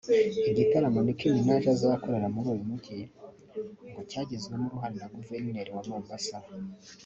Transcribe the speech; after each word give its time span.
Igitaramo 0.51 0.99
Nicki 1.03 1.27
Minaj 1.35 1.65
azakorera 1.75 2.27
muri 2.33 2.47
uyu 2.53 2.67
mujyi 2.69 2.97
ngo 3.89 4.01
cyagizwemo 4.09 4.65
uruhare 4.67 4.95
na 4.99 5.07
Guverineri 5.15 5.71
wa 5.75 5.83
Mombasa 5.89 6.37